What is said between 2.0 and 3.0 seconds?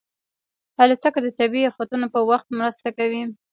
په وخت مرسته